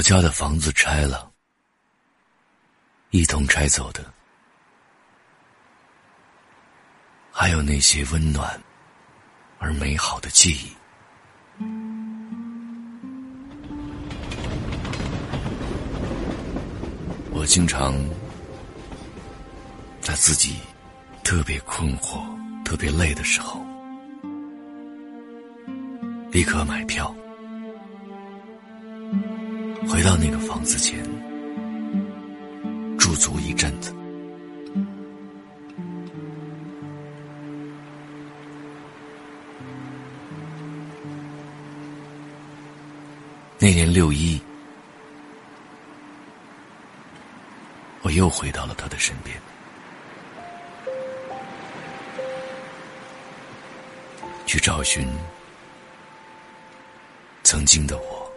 [0.00, 1.30] 老家的房子拆了，
[3.10, 4.02] 一同拆走的，
[7.30, 8.58] 还有那些温暖
[9.58, 10.72] 而美好的记忆。
[17.30, 17.94] 我经常
[20.00, 20.60] 在自己
[21.22, 22.22] 特别困惑、
[22.64, 23.62] 特别累的时候，
[26.30, 27.14] 立刻买票。
[29.90, 31.02] 回到那个房子前，
[32.96, 33.92] 驻足一阵子。
[43.58, 44.40] 那年六一，
[48.02, 49.36] 我又回到了他的身边，
[54.46, 55.04] 去找寻
[57.42, 58.29] 曾经的我。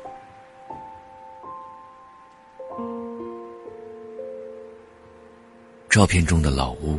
[5.94, 6.98] 照片中的老屋，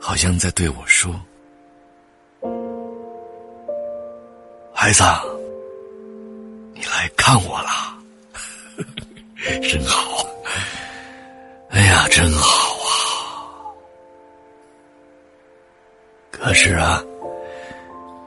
[0.00, 1.14] 好像在对我说
[4.74, 5.04] ：“孩子，
[6.74, 7.70] 你来看我了，
[9.62, 10.26] 真好！
[11.70, 13.70] 哎呀，真好啊！
[16.32, 17.00] 可是啊，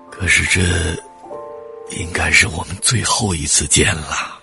[0.10, 0.62] 可是这
[1.98, 4.40] 应该是我们最后一次见了。”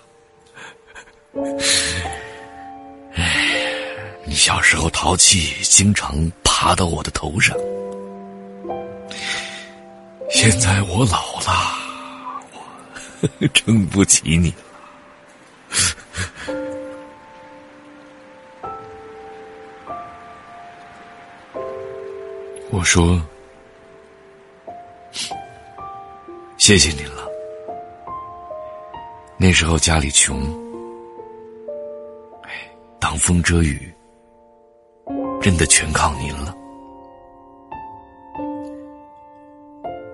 [4.25, 7.55] 你小时候淘气，经常爬到我的头上。
[10.29, 11.77] 现在我老了，
[13.39, 14.53] 我 撑不起你。
[22.71, 23.21] 我说
[26.57, 27.27] ：“谢谢您了。”
[29.37, 30.41] 那时候家里穷，
[32.43, 32.49] 哎，
[32.99, 33.93] 挡风遮雨。
[35.43, 36.55] 真的全靠您了，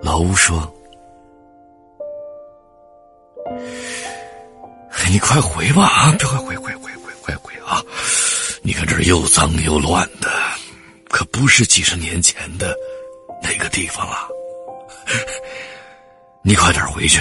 [0.02, 0.60] 老吴说
[5.08, 7.80] ：“你快回吧啊，快回回回回快回啊！
[8.62, 10.28] 你看这又脏又乱的，
[11.08, 12.74] 可不是几十年前的
[13.40, 14.26] 那个地方了。
[16.42, 17.20] 你快点回去，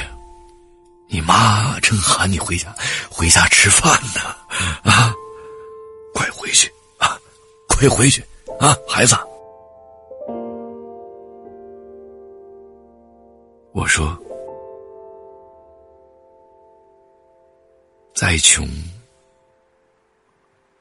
[1.09, 2.75] 你妈正喊你回家，
[3.07, 4.35] 回家吃饭呢
[4.91, 5.13] 啊！
[7.79, 8.21] 快回去。”
[8.57, 9.15] 快回去啊，孩子！
[13.71, 14.17] 我说，
[18.13, 18.67] 再穷，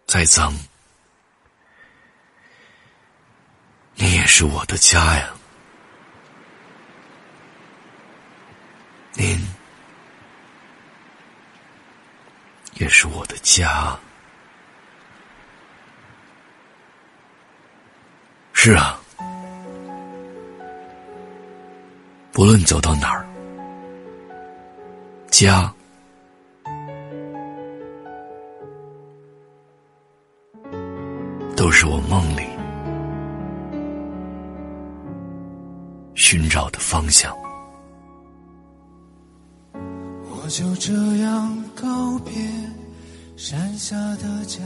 [0.06, 0.53] 再脏，
[3.94, 5.32] 你也是我的家呀。
[9.12, 9.38] 您
[12.75, 13.97] 也是我的家。
[18.68, 19.00] 是啊，
[22.32, 23.26] 不论走到哪儿，
[25.30, 25.72] 家
[31.56, 32.42] 都是我梦里
[36.14, 37.34] 寻找的方向。
[39.72, 40.92] 我就这
[41.22, 42.34] 样告别
[43.34, 44.60] 山下的家。